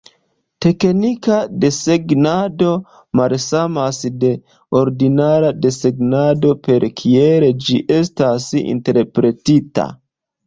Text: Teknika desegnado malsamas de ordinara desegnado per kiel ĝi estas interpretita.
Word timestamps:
Teknika 0.65 1.35
desegnado 1.63 2.69
malsamas 3.19 3.99
de 4.23 4.31
ordinara 4.79 5.51
desegnado 5.67 6.53
per 6.69 6.87
kiel 7.03 7.45
ĝi 7.67 7.77
estas 7.99 8.49
interpretita. 8.63 9.87